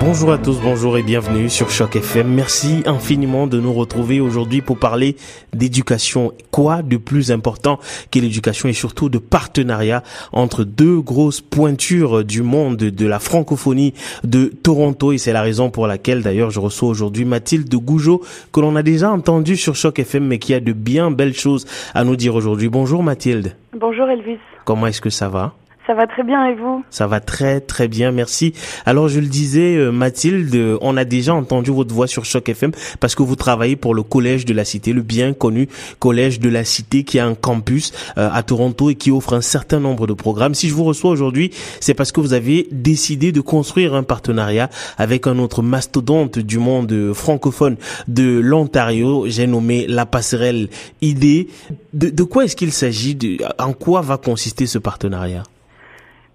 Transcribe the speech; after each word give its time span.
Bonjour 0.00 0.30
à 0.30 0.38
tous, 0.38 0.60
bonjour 0.60 0.98
et 0.98 1.02
bienvenue 1.02 1.48
sur 1.48 1.70
Choc 1.70 1.96
FM. 1.96 2.28
Merci 2.28 2.82
infiniment 2.86 3.46
de 3.46 3.58
nous 3.58 3.72
retrouver 3.72 4.20
aujourd'hui 4.20 4.60
pour 4.60 4.78
parler 4.78 5.16
d'éducation. 5.52 6.32
Quoi 6.50 6.82
de 6.82 6.96
plus 6.96 7.32
important 7.32 7.80
que 8.10 8.18
l'éducation 8.18 8.68
et 8.68 8.72
surtout 8.72 9.08
de 9.08 9.18
partenariat 9.18 10.02
entre 10.32 10.64
deux 10.64 11.00
grosses 11.00 11.40
pointures 11.40 12.24
du 12.24 12.42
monde 12.42 12.76
de 12.76 13.06
la 13.06 13.18
francophonie 13.18 13.94
de 14.22 14.44
Toronto? 14.46 15.12
Et 15.12 15.18
c'est 15.18 15.32
la 15.32 15.42
raison 15.42 15.70
pour 15.70 15.86
laquelle 15.86 16.22
d'ailleurs 16.22 16.50
je 16.50 16.60
reçois 16.60 16.88
aujourd'hui 16.88 17.24
Mathilde 17.24 17.74
Gougeot 17.74 18.22
que 18.52 18.60
l'on 18.60 18.76
a 18.76 18.82
déjà 18.82 19.10
entendu 19.10 19.56
sur 19.56 19.74
Choc 19.74 19.98
FM 19.98 20.26
mais 20.26 20.38
qui 20.38 20.54
a 20.54 20.60
de 20.60 20.72
bien 20.72 21.10
belles 21.10 21.34
choses 21.34 21.66
à 21.94 22.04
nous 22.04 22.16
dire 22.16 22.34
aujourd'hui. 22.34 22.68
Bonjour 22.68 23.02
Mathilde. 23.02 23.56
Bonjour 23.78 24.08
Elvis. 24.08 24.38
Comment 24.64 24.86
est-ce 24.86 25.00
que 25.00 25.10
ça 25.10 25.28
va? 25.28 25.54
Ça 25.86 25.94
va 25.94 26.08
très 26.08 26.24
bien 26.24 26.46
et 26.46 26.54
vous? 26.54 26.84
Ça 26.90 27.06
va 27.06 27.20
très 27.20 27.60
très 27.60 27.86
bien, 27.86 28.10
merci. 28.10 28.54
Alors 28.86 29.08
je 29.08 29.20
le 29.20 29.26
disais, 29.26 29.76
euh, 29.76 29.92
Mathilde, 29.92 30.78
on 30.80 30.96
a 30.96 31.04
déjà 31.04 31.32
entendu 31.32 31.70
votre 31.70 31.94
voix 31.94 32.08
sur 32.08 32.24
Choc 32.24 32.48
FM 32.48 32.72
parce 32.98 33.14
que 33.14 33.22
vous 33.22 33.36
travaillez 33.36 33.76
pour 33.76 33.94
le 33.94 34.02
Collège 34.02 34.44
de 34.44 34.52
la 34.52 34.64
Cité, 34.64 34.92
le 34.92 35.02
bien 35.02 35.32
connu 35.32 35.68
Collège 36.00 36.40
de 36.40 36.48
la 36.48 36.64
Cité 36.64 37.04
qui 37.04 37.20
a 37.20 37.26
un 37.26 37.36
campus 37.36 37.92
euh, 38.18 38.28
à 38.32 38.42
Toronto 38.42 38.90
et 38.90 38.96
qui 38.96 39.12
offre 39.12 39.32
un 39.34 39.40
certain 39.40 39.78
nombre 39.78 40.08
de 40.08 40.12
programmes. 40.12 40.54
Si 40.54 40.68
je 40.68 40.74
vous 40.74 40.82
reçois 40.82 41.10
aujourd'hui, 41.10 41.52
c'est 41.80 41.94
parce 41.94 42.10
que 42.10 42.20
vous 42.20 42.32
avez 42.32 42.66
décidé 42.72 43.30
de 43.30 43.40
construire 43.40 43.94
un 43.94 44.02
partenariat 44.02 44.68
avec 44.98 45.28
un 45.28 45.38
autre 45.38 45.62
mastodonte 45.62 46.40
du 46.40 46.58
monde 46.58 47.12
francophone 47.14 47.76
de 48.08 48.40
l'Ontario, 48.40 49.26
j'ai 49.28 49.46
nommé 49.46 49.86
la 49.86 50.04
passerelle 50.04 50.68
ID. 51.00 51.46
De, 51.92 52.10
de 52.10 52.22
quoi 52.24 52.44
est-ce 52.44 52.56
qu'il 52.56 52.72
s'agit? 52.72 53.38
En 53.58 53.72
quoi 53.72 54.00
va 54.00 54.16
consister 54.16 54.66
ce 54.66 54.78
partenariat? 54.78 55.44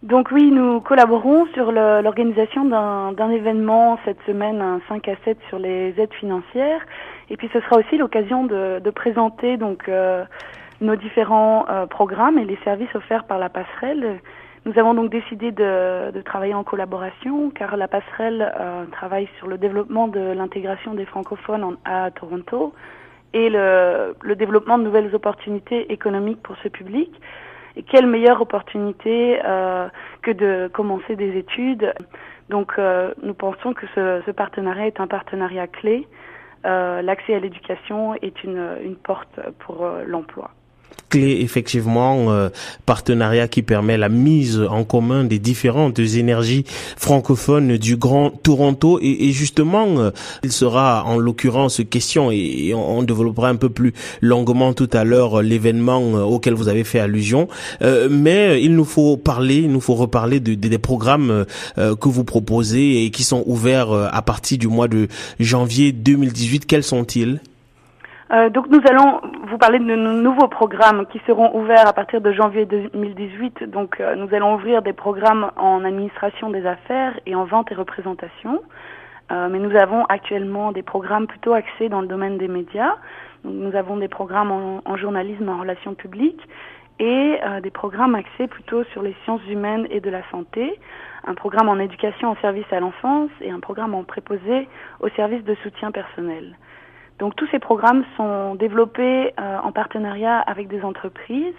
Donc 0.04 0.32
oui, 0.32 0.50
nous 0.50 0.82
collaborons 0.82 1.46
sur 1.54 1.72
l'organisation 1.72 2.66
d'un 2.66 3.30
événement 3.30 4.00
cette 4.04 4.20
semaine, 4.26 4.60
un 4.60 4.82
5 4.90 5.08
à 5.08 5.16
7 5.24 5.38
sur 5.48 5.60
les 5.60 5.94
aides 6.00 6.14
financières. 6.14 6.82
Et 7.30 7.38
puis 7.38 7.52
ce 7.54 7.60
sera 7.62 7.78
aussi 7.78 7.98
l'occasion 7.98 8.44
de, 8.46 8.90
présenter 8.90 9.58
donc 9.58 9.88
euh, 9.88 10.24
nos 10.82 10.96
différents 10.96 11.68
euh, 11.70 11.86
programmes 11.86 12.40
et 12.40 12.46
les 12.46 12.58
services 12.64 12.94
offerts 12.96 13.26
par 13.26 13.38
la 13.38 13.50
passerelle. 13.50 14.20
Nous 14.66 14.78
avons 14.80 14.96
donc 14.96 15.12
décidé 15.12 15.52
de, 15.52 16.20
travailler 16.26 16.56
en 16.56 16.64
collaboration 16.64 17.52
car 17.52 17.78
la 17.78 17.88
passerelle 17.88 18.52
euh, 18.60 18.86
travaille 18.92 19.30
sur 19.38 19.46
le 19.46 19.60
développement 19.60 20.08
de 20.08 20.20
l'intégration 20.20 20.96
des 20.96 21.06
francophones 21.06 21.78
à 21.86 22.10
Toronto 22.10 22.74
et 23.34 23.50
le 23.50 24.34
développement 24.36 24.80
de 24.80 24.84
nouvelles 24.84 25.14
opportunités 25.14 25.94
économiques 25.94 26.42
pour 26.42 26.58
ce 26.64 26.70
public. 26.70 27.12
Et 27.76 27.84
quelle 27.84 28.08
meilleure 28.08 28.42
opportunité 28.42 29.40
euh, 29.44 29.88
que 30.22 30.32
de 30.32 30.70
commencer 30.74 31.16
des 31.16 31.38
études. 31.38 31.94
Donc 32.50 32.74
euh, 32.78 33.14
nous 33.24 33.34
pensons 33.34 33.74
que 33.74 33.88
ce, 33.96 34.22
ce, 34.26 34.32
partenariat 34.32 34.88
est 34.88 35.00
un 35.00 35.08
partenariat 35.08 35.68
clé. 35.68 36.08
Euh, 36.66 37.02
L'accès 37.02 37.34
à 37.34 37.40
l'éducation 37.40 38.16
est 38.16 38.44
une, 38.44 38.78
une 38.84 38.96
porte 38.96 39.40
pour 39.60 39.88
l'emploi 40.06 40.52
clé 41.12 41.42
effectivement 41.42 42.32
euh, 42.32 42.50
partenariat 42.86 43.48
qui 43.48 43.62
permet 43.62 43.98
la 43.98 44.10
mise 44.10 44.60
en 44.60 44.84
commun 44.84 45.24
des 45.24 45.38
différentes 45.38 46.00
énergies 46.00 46.64
francophones 46.98 47.78
du 47.78 47.98
Grand 47.98 48.32
Toronto. 48.32 49.00
Et, 49.02 49.28
et 49.28 49.32
justement 49.32 50.00
euh, 50.00 50.12
il 50.44 50.52
sera 50.52 51.04
en 51.06 51.18
l'occurrence 51.18 51.82
question 51.90 52.32
et, 52.32 52.74
on, 52.74 53.00
on, 53.00 53.04
développera 53.04 53.50
un 53.50 53.56
peu 53.56 53.70
plus 53.70 53.94
longuement 54.22 54.74
tout 54.74 54.90
à 54.94 55.04
l'heure 55.04 55.42
l'événement 55.42 56.02
euh, 56.16 56.22
auquel 56.22 56.54
vous 56.54 56.70
avez 56.70 56.84
fait 56.84 57.00
allusion. 57.00 57.48
Euh, 57.82 58.08
mais 58.10 58.64
il 58.64 58.74
nous 58.76 58.86
faut 58.86 59.18
parler 59.18 59.58
il 59.58 59.72
nous 59.72 59.82
faut 59.82 59.96
reparler 59.96 60.40
de, 60.40 60.54
des 60.56 60.78
programmes 60.78 61.46
que 61.76 62.08
vous 62.08 62.24
proposez 62.24 63.04
et 63.04 63.12
qui 63.12 63.24
sont 63.24 63.44
ouverts 63.46 63.92
à 63.92 64.22
partir 64.22 64.58
du 64.58 64.68
mois 64.68 64.88
de 64.88 65.08
janvier 65.40 65.92
2018 65.92 66.66
quels 66.66 66.84
sont-ils? 66.84 67.42
Euh, 68.32 68.50
donc 68.50 68.68
nous 68.70 68.80
allons 68.88 69.20
vous 69.50 69.58
parler 69.58 69.78
de 69.78 69.84
nos 69.84 70.14
nouveaux 70.14 70.48
programmes 70.48 71.06
qui 71.08 71.20
seront 71.28 71.54
ouverts 71.54 71.86
à 71.86 71.92
partir 71.92 72.22
de 72.22 72.32
janvier 72.32 72.66
2018. 72.66 73.66
Donc 73.66 74.00
euh, 74.00 74.16
nous 74.16 74.34
allons 74.34 74.56
ouvrir 74.56 74.82
des 74.82 74.94
programmes 74.94 75.52
en 75.58 75.84
administration 75.84 76.50
des 76.50 76.66
affaires 76.66 77.20
et 77.26 77.36
en 77.36 77.44
vente 77.44 77.74
et 77.74 77.76
représentation. 77.76 78.62
Euh, 79.34 79.50
mais 79.50 79.60
nous 79.60 79.76
avons 79.76 80.06
actuellement 80.06 80.72
des 80.72 80.82
programmes 80.82 81.28
plutôt 81.28 81.52
axés 81.52 81.90
dans 81.90 82.00
le 82.00 82.08
domaine 82.08 82.38
des 82.38 82.48
médias. 82.48 82.96
Nous 83.44 83.76
avons 83.76 83.98
des 83.98 84.08
programmes 84.08 84.52
en, 84.86 84.98
journalisme 84.98 85.50
en 85.50 85.60
relations 85.60 85.94
publiques 85.94 86.42
et 87.00 87.40
des 87.64 87.72
programmes 87.72 88.14
axés 88.14 88.46
plutôt 88.46 88.84
sur 88.84 89.02
les 89.02 89.16
sciences 89.24 89.42
humaines 89.50 89.88
et 89.90 90.00
de 90.00 90.12
la 90.12 90.22
santé, 90.30 90.80
un 91.26 91.34
programme 91.34 91.68
en 91.68 91.80
éducation 91.80 92.30
en 92.30 92.36
service 92.36 92.72
à 92.72 92.80
l'enfance 92.80 93.32
et 93.42 93.50
un 93.50 93.60
programme 93.60 93.96
en 93.96 94.04
préposé 94.04 94.70
au 95.00 95.10
service 95.10 95.44
de 95.44 95.56
soutien 95.64 95.90
personnel. 95.90 96.56
Donc 97.22 97.36
tous 97.38 97.48
ces 97.52 97.60
programmes 97.60 98.04
sont 98.18 98.56
développés 98.56 99.32
euh, 99.40 99.58
en 99.64 99.72
partenariat 99.72 100.40
avec 100.40 100.68
des 100.68 100.82
entreprises. 100.82 101.56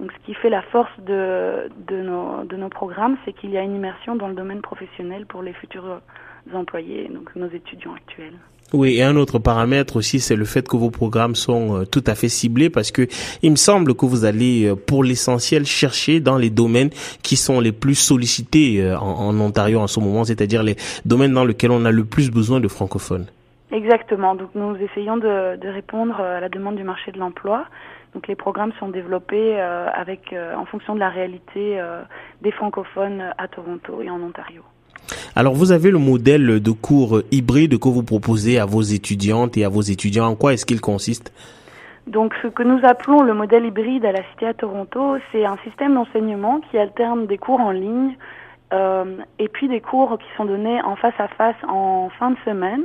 Donc, 0.00 0.12
ce 0.12 0.26
qui 0.26 0.34
fait 0.34 0.48
la 0.48 0.62
force 0.62 0.92
de, 1.06 1.68
de, 1.88 2.00
nos, 2.02 2.44
de 2.44 2.56
nos 2.56 2.68
programmes, 2.68 3.16
c'est 3.24 3.32
qu'il 3.32 3.50
y 3.50 3.58
a 3.58 3.62
une 3.62 3.74
immersion 3.74 4.14
dans 4.16 4.28
le 4.28 4.34
domaine 4.34 4.60
professionnel 4.60 5.26
pour 5.26 5.42
les 5.42 5.52
futurs 5.52 6.00
employés, 6.54 7.10
donc 7.12 7.34
nos 7.36 7.48
étudiants 7.48 7.94
actuels. 7.94 8.34
Oui, 8.74 8.96
et 8.96 9.02
un 9.02 9.16
autre 9.16 9.38
paramètre 9.38 9.96
aussi, 9.96 10.20
c'est 10.20 10.36
le 10.36 10.44
fait 10.44 10.68
que 10.68 10.76
vos 10.76 10.90
programmes 10.90 11.34
sont 11.34 11.80
euh, 11.80 11.84
tout 11.86 12.04
à 12.06 12.14
fait 12.14 12.28
ciblés 12.28 12.68
parce 12.68 12.90
que 12.90 13.08
il 13.42 13.50
me 13.50 13.56
semble 13.56 13.94
que 13.94 14.04
vous 14.04 14.26
allez, 14.26 14.66
euh, 14.66 14.74
pour 14.74 15.04
l'essentiel, 15.04 15.64
chercher 15.64 16.20
dans 16.20 16.36
les 16.36 16.50
domaines 16.50 16.90
qui 17.22 17.36
sont 17.36 17.60
les 17.60 17.72
plus 17.72 17.94
sollicités 17.94 18.82
euh, 18.82 18.98
en, 18.98 19.28
en 19.28 19.40
Ontario 19.40 19.80
en 19.80 19.86
ce 19.86 20.00
moment, 20.00 20.24
c'est-à-dire 20.24 20.62
les 20.62 20.76
domaines 21.06 21.32
dans 21.32 21.46
lesquels 21.46 21.70
on 21.70 21.84
a 21.86 21.90
le 21.90 22.04
plus 22.04 22.30
besoin 22.30 22.60
de 22.60 22.68
francophones. 22.68 23.26
Exactement. 23.70 24.34
Donc 24.34 24.50
nous 24.54 24.76
essayons 24.76 25.16
de, 25.16 25.56
de, 25.56 25.68
répondre 25.68 26.20
à 26.20 26.40
la 26.40 26.48
demande 26.48 26.76
du 26.76 26.84
marché 26.84 27.12
de 27.12 27.18
l'emploi. 27.18 27.66
Donc 28.14 28.26
les 28.26 28.36
programmes 28.36 28.72
sont 28.78 28.88
développés 28.88 29.60
euh, 29.60 29.86
avec, 29.92 30.32
euh, 30.32 30.54
en 30.54 30.64
fonction 30.64 30.94
de 30.94 31.00
la 31.00 31.10
réalité 31.10 31.78
euh, 31.78 32.02
des 32.40 32.50
francophones 32.50 33.32
à 33.36 33.48
Toronto 33.48 34.00
et 34.02 34.08
en 34.08 34.22
Ontario. 34.22 34.62
Alors 35.36 35.54
vous 35.54 35.72
avez 35.72 35.90
le 35.90 35.98
modèle 35.98 36.60
de 36.60 36.70
cours 36.70 37.22
hybride 37.30 37.78
que 37.78 37.88
vous 37.88 38.02
proposez 38.02 38.58
à 38.58 38.64
vos 38.64 38.82
étudiantes 38.82 39.56
et 39.56 39.64
à 39.64 39.68
vos 39.68 39.82
étudiants. 39.82 40.26
En 40.26 40.34
quoi 40.34 40.54
est-ce 40.54 40.66
qu'il 40.66 40.80
consiste? 40.80 41.32
Donc, 42.08 42.32
ce 42.42 42.48
que 42.48 42.62
nous 42.62 42.80
appelons 42.84 43.22
le 43.22 43.34
modèle 43.34 43.66
hybride 43.66 44.06
à 44.06 44.12
la 44.12 44.22
Cité 44.30 44.46
à 44.46 44.54
Toronto, 44.54 45.18
c'est 45.30 45.44
un 45.44 45.58
système 45.58 45.92
d'enseignement 45.92 46.60
qui 46.70 46.78
alterne 46.78 47.26
des 47.26 47.36
cours 47.36 47.60
en 47.60 47.70
ligne 47.70 48.16
euh, 48.72 49.04
et 49.38 49.48
puis 49.48 49.68
des 49.68 49.82
cours 49.82 50.18
qui 50.18 50.26
sont 50.38 50.46
donnés 50.46 50.80
en 50.82 50.96
face 50.96 51.18
à 51.18 51.28
face 51.28 51.56
en 51.68 52.08
fin 52.18 52.30
de 52.30 52.36
semaine 52.46 52.84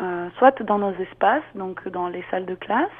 euh, 0.00 0.28
soit 0.38 0.62
dans 0.62 0.78
nos 0.78 0.92
espaces, 0.94 1.44
donc 1.54 1.88
dans 1.88 2.08
les 2.08 2.24
salles 2.30 2.46
de 2.46 2.54
classe, 2.54 2.90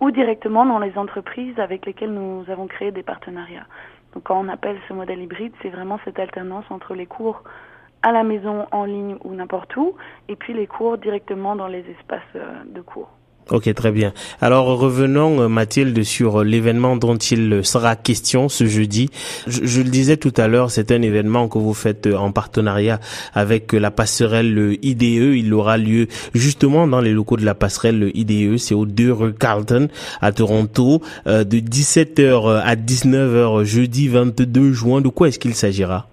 ou 0.00 0.10
directement 0.10 0.64
dans 0.64 0.78
les 0.78 0.96
entreprises 0.96 1.58
avec 1.58 1.86
lesquelles 1.86 2.12
nous 2.12 2.44
avons 2.48 2.66
créé 2.66 2.92
des 2.92 3.02
partenariats. 3.02 3.66
Donc 4.14 4.24
quand 4.24 4.38
on 4.38 4.48
appelle 4.48 4.78
ce 4.88 4.92
modèle 4.92 5.20
hybride, 5.20 5.52
c'est 5.62 5.70
vraiment 5.70 5.98
cette 6.04 6.18
alternance 6.18 6.64
entre 6.70 6.94
les 6.94 7.06
cours 7.06 7.42
à 8.02 8.12
la 8.12 8.22
maison, 8.22 8.66
en 8.70 8.84
ligne 8.84 9.16
ou 9.24 9.34
n'importe 9.34 9.74
où, 9.76 9.96
et 10.28 10.36
puis 10.36 10.52
les 10.52 10.66
cours 10.66 10.98
directement 10.98 11.56
dans 11.56 11.68
les 11.68 11.84
espaces 11.90 12.22
euh, 12.36 12.62
de 12.66 12.80
cours. 12.82 13.10
Ok, 13.50 13.72
très 13.74 13.92
bien. 13.92 14.14
Alors 14.40 14.78
revenons, 14.78 15.42
euh, 15.42 15.48
Mathilde, 15.48 16.02
sur 16.02 16.40
euh, 16.40 16.44
l'événement 16.44 16.96
dont 16.96 17.16
il 17.16 17.62
sera 17.62 17.94
question 17.94 18.48
ce 18.48 18.64
jeudi. 18.64 19.10
Je, 19.46 19.60
je 19.64 19.82
le 19.82 19.90
disais 19.90 20.16
tout 20.16 20.32
à 20.38 20.48
l'heure, 20.48 20.70
c'est 20.70 20.90
un 20.92 21.02
événement 21.02 21.48
que 21.48 21.58
vous 21.58 21.74
faites 21.74 22.06
euh, 22.06 22.16
en 22.16 22.32
partenariat 22.32 23.00
avec 23.34 23.74
la 23.74 23.90
passerelle 23.90 24.78
IDE. 24.80 25.02
Il 25.02 25.52
aura 25.52 25.76
lieu 25.76 26.06
justement 26.32 26.86
dans 26.86 27.02
les 27.02 27.12
locaux 27.12 27.36
de 27.36 27.44
la 27.44 27.54
passerelle 27.54 28.10
IDE. 28.14 28.56
C'est 28.56 28.74
au 28.74 28.86
2 28.86 29.12
rue 29.12 29.34
Carlton 29.34 29.88
à 30.22 30.32
Toronto, 30.32 31.02
de 31.26 31.44
17h 31.44 32.62
à 32.62 32.76
19h 32.76 33.64
jeudi 33.64 34.08
22 34.08 34.72
juin. 34.72 35.02
De 35.02 35.08
quoi 35.08 35.28
est-ce 35.28 35.38
qu'il 35.38 35.54
s'agira? 35.54 36.06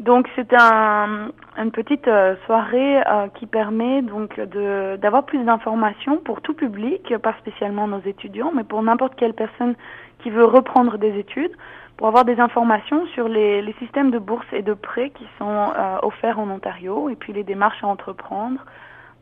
Donc 0.00 0.26
c'est 0.34 0.52
un, 0.58 1.30
une 1.56 1.70
petite 1.70 2.08
euh, 2.08 2.34
soirée 2.46 3.00
euh, 3.06 3.28
qui 3.34 3.46
permet 3.46 4.02
donc 4.02 4.38
de 4.40 4.96
d'avoir 4.96 5.24
plus 5.24 5.44
d'informations 5.44 6.18
pour 6.18 6.40
tout 6.40 6.54
public, 6.54 7.14
pas 7.18 7.34
spécialement 7.40 7.86
nos 7.86 8.00
étudiants, 8.00 8.52
mais 8.54 8.64
pour 8.64 8.82
n'importe 8.82 9.14
quelle 9.16 9.34
personne 9.34 9.74
qui 10.20 10.30
veut 10.30 10.44
reprendre 10.44 10.98
des 10.98 11.18
études, 11.18 11.52
pour 11.96 12.08
avoir 12.08 12.24
des 12.24 12.40
informations 12.40 13.06
sur 13.08 13.28
les, 13.28 13.60
les 13.60 13.74
systèmes 13.74 14.10
de 14.10 14.18
bourse 14.18 14.46
et 14.52 14.62
de 14.62 14.74
prêts 14.74 15.10
qui 15.10 15.26
sont 15.38 15.72
euh, 15.76 15.98
offerts 16.02 16.38
en 16.38 16.48
Ontario 16.50 17.08
et 17.08 17.16
puis 17.16 17.32
les 17.32 17.44
démarches 17.44 17.82
à 17.82 17.86
entreprendre, 17.86 18.64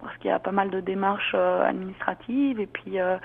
parce 0.02 0.16
qu'il 0.18 0.30
y 0.30 0.32
a 0.32 0.38
pas 0.38 0.52
mal 0.52 0.70
de 0.70 0.80
démarches 0.80 1.34
euh, 1.34 1.68
administratives 1.68 2.60
et 2.60 2.66
puis 2.66 3.00
euh, 3.00 3.16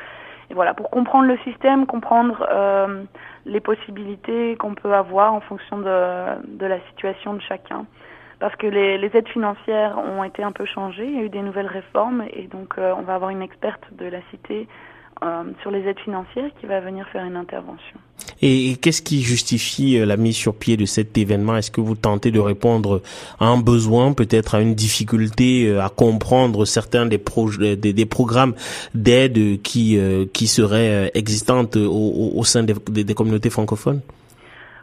et 0.49 0.53
voilà, 0.53 0.73
pour 0.73 0.89
comprendre 0.89 1.27
le 1.27 1.37
système, 1.39 1.87
comprendre 1.87 2.45
euh, 2.51 3.03
les 3.45 3.59
possibilités 3.59 4.55
qu'on 4.57 4.75
peut 4.75 4.93
avoir 4.93 5.33
en 5.33 5.41
fonction 5.41 5.79
de, 5.79 6.57
de, 6.57 6.65
la 6.65 6.79
situation 6.89 7.33
de 7.33 7.41
chacun. 7.41 7.85
Parce 8.45 8.57
que 8.57 8.67
les, 8.67 9.09
aides 9.15 9.27
financières 9.29 9.97
ont 9.97 10.23
été 10.23 10.43
un 10.43 10.51
peu 10.51 10.65
changées, 10.65 11.07
il 11.07 11.15
y 11.15 11.17
a 11.17 11.23
eu 11.23 11.29
des 11.29 11.41
nouvelles 11.41 11.65
réformes 11.65 12.25
et 12.31 12.43
donc 12.43 12.75
euh, 12.77 12.93
on 12.95 13.01
va 13.01 13.15
avoir 13.15 13.31
une 13.31 13.41
experte 13.41 13.81
de 13.97 14.05
la 14.05 14.19
cité 14.29 14.67
sur 15.61 15.71
les 15.71 15.79
aides 15.87 15.99
financières 16.01 16.51
qui 16.59 16.67
va 16.67 16.79
venir 16.79 17.07
faire 17.07 17.25
une 17.25 17.37
intervention. 17.37 17.97
Et, 18.43 18.75
qu'est-ce 18.75 19.01
qui 19.01 19.23
justifie 19.23 19.97
la 20.05 20.17
mise 20.17 20.35
sur 20.35 20.53
pied 20.53 20.77
de 20.77 20.85
cet 20.85 21.17
événement? 21.17 21.55
Est-ce 21.55 21.71
que 21.71 21.81
vous 21.81 21.95
tentez 21.95 22.29
de 22.29 22.39
répondre 22.39 23.01
à 23.39 23.45
un 23.47 23.57
besoin, 23.57 24.13
peut-être 24.13 24.53
à 24.53 24.61
une 24.61 24.75
difficulté 24.75 25.75
à 25.79 25.89
comprendre 25.89 26.65
certains 26.65 27.07
des, 27.07 27.17
programmes 27.17 28.53
d'aide 28.93 29.61
qui 29.63 29.97
qui 30.33 30.47
seraient 30.47 31.09
existantes 31.15 31.77
au, 31.77 32.43
sein 32.43 32.61
des 32.63 33.13
communautés 33.15 33.49
francophones? 33.49 34.01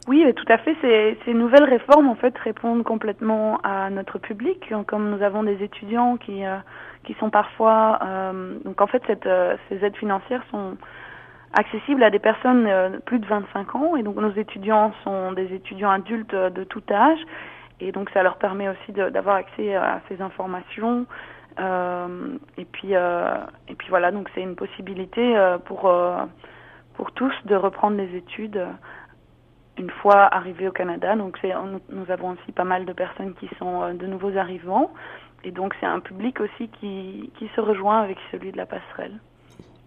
Oui, 0.08 0.24
tout 0.34 0.44
à 0.48 0.58
fait. 0.58 0.76
Ces, 0.80 1.16
ces, 1.24 1.32
nouvelles 1.32 1.64
réformes, 1.64 2.08
en 2.08 2.16
fait, 2.16 2.36
répondent 2.38 2.82
complètement 2.82 3.58
à 3.62 3.88
notre 3.88 4.18
public. 4.18 4.72
Comme 4.86 5.10
nous 5.10 5.22
avons 5.22 5.44
des 5.44 5.62
étudiants 5.62 6.16
qui 6.16 6.44
euh, 6.44 6.56
qui 7.04 7.14
sont 7.14 7.30
parfois, 7.30 7.98
euh, 8.04 8.58
donc 8.64 8.80
en 8.80 8.86
fait, 8.86 9.02
cette, 9.06 9.26
euh, 9.26 9.56
ces 9.68 9.84
aides 9.84 9.96
financières 9.96 10.42
sont 10.50 10.76
accessibles 11.52 12.02
à 12.02 12.10
des 12.10 12.18
personnes 12.18 12.68
plus 13.04 13.18
de 13.18 13.26
25 13.26 13.74
ans, 13.74 13.96
et 13.96 14.02
donc 14.02 14.16
nos 14.16 14.32
étudiants 14.32 14.92
sont 15.04 15.32
des 15.32 15.52
étudiants 15.52 15.90
adultes 15.90 16.34
de 16.34 16.64
tout 16.64 16.82
âge, 16.90 17.18
et 17.80 17.92
donc 17.92 18.08
ça 18.10 18.22
leur 18.22 18.36
permet 18.36 18.68
aussi 18.70 18.92
d'avoir 18.92 19.36
accès 19.36 19.74
à 19.74 20.00
ces 20.08 20.22
informations. 20.22 21.04
et 21.58 22.64
puis 22.64 22.94
et 22.94 23.74
puis 23.74 23.88
voilà, 23.90 24.12
donc 24.12 24.30
c'est 24.34 24.40
une 24.40 24.56
possibilité 24.56 25.36
pour 25.66 25.92
pour 26.94 27.12
tous 27.12 27.34
de 27.44 27.54
reprendre 27.54 27.98
les 27.98 28.16
études 28.16 28.64
une 29.82 29.90
fois 29.90 30.32
arrivés 30.34 30.68
au 30.68 30.72
Canada. 30.72 31.16
Donc 31.16 31.38
nous 31.90 32.10
avons 32.10 32.30
aussi 32.30 32.52
pas 32.52 32.64
mal 32.64 32.84
de 32.84 32.92
personnes 32.92 33.34
qui 33.34 33.48
sont 33.58 33.82
euh, 33.82 33.92
de 33.92 34.06
nouveaux 34.06 34.36
arrivants. 34.36 34.92
Et 35.44 35.50
donc 35.50 35.74
c'est 35.80 35.86
un 35.86 36.00
public 36.00 36.40
aussi 36.40 36.68
qui 36.80 37.50
se 37.56 37.60
rejoint 37.60 38.00
avec 38.00 38.16
celui 38.30 38.52
de 38.52 38.56
la 38.56 38.66
passerelle. 38.66 39.18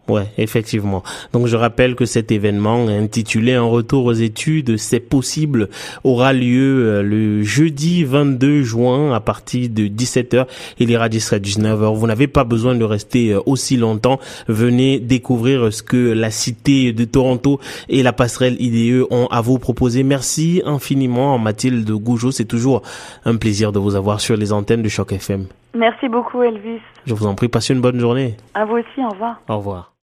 Ouais, 0.08 0.28
effectivement. 0.38 1.02
Donc 1.34 1.48
je 1.48 1.56
rappelle 1.56 1.96
que 1.96 2.06
cet 2.06 2.32
événement 2.32 2.88
intitulé 2.88 3.54
Un 3.54 3.64
retour 3.64 4.06
aux 4.06 4.14
études, 4.14 4.78
c'est 4.78 5.00
possible, 5.00 5.70
aura 6.04 6.32
lieu 6.32 6.86
euh, 6.86 7.02
le 7.02 7.42
jeudi 7.42 8.04
22 8.04 8.62
juin 8.62 9.14
à 9.14 9.20
partir 9.20 9.70
de 9.70 9.88
17h. 9.88 10.46
Il 10.80 10.92
ira 10.92 11.10
jusqu'à 11.10 11.40
19h. 11.40 11.96
Vous 11.96 12.06
n'avez 12.06 12.28
pas 12.28 12.44
besoin 12.44 12.76
de 12.76 12.84
rester 12.84 13.32
euh, 13.32 13.40
aussi 13.48 13.78
longtemps. 13.78 14.20
Venez 14.48 15.00
découvrir 15.00 15.74
ce 15.74 15.82
que 15.82 16.14
la 16.14 16.30
cité 16.30 16.94
de 16.94 17.06
Toronto 17.06 17.60
et 17.90 18.04
la 18.04 18.14
passerelle 18.14 18.58
IDE 18.60 19.06
ont 19.10 19.28
à 19.32 19.42
vous 19.42 19.58
proposer. 19.58 20.04
Merci 20.04 20.62
infiniment 20.66 21.38
Mathilde 21.40 21.90
Gougeot. 21.90 22.32
C'est 22.32 22.46
toujours 22.46 22.84
un 23.26 23.38
plaisir 23.38 23.72
de 23.72 23.80
vous 23.80 23.96
avoir 23.96 24.22
sur 24.22 24.38
les 24.38 24.54
antennes 24.54 24.84
de 24.84 24.90
Choc 24.90 25.14
FM. 25.14 25.48
Merci 25.76 26.08
beaucoup 26.08 26.42
Elvis. 26.42 26.80
Je 27.06 27.14
vous 27.14 27.26
en 27.26 27.36
prie, 27.36 27.48
passez 27.48 27.74
une 27.74 27.82
bonne 27.82 28.00
journée. 28.00 28.38
À 28.54 28.66
vous 28.66 28.78
aussi, 28.78 29.04
au 29.04 29.10
revoir. 29.10 29.42
Au 29.50 29.58
revoir. 29.58 29.95